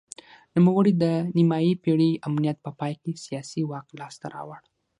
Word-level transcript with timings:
نوموړي 0.55 0.93
د 1.03 1.03
نیمايي 1.37 1.73
پېړۍ 1.83 2.11
امنیت 2.27 2.57
په 2.65 2.71
پای 2.79 2.93
کې 3.01 3.11
سیاسي 3.25 3.61
واک 3.69 3.87
لاسته 3.99 4.25
راوړ. 4.35 4.61